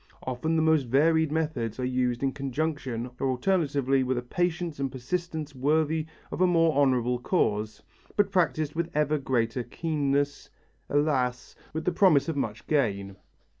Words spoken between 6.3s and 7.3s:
of a more honourable